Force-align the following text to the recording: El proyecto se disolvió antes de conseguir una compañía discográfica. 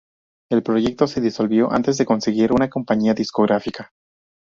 El 0.49 0.63
proyecto 0.63 1.05
se 1.05 1.21
disolvió 1.21 1.71
antes 1.71 1.95
de 1.99 2.07
conseguir 2.07 2.51
una 2.53 2.71
compañía 2.71 3.13
discográfica. 3.13 3.91